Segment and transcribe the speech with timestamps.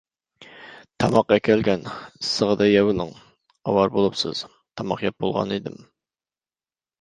[1.01, 3.11] تاماق ئەكەلگەن، ئىسسىقىدا يەۋېلىڭ،
[3.51, 4.43] ئاۋارە بولۇپسىز،
[4.83, 5.79] تاماق يەپ بولغان ئىدىم.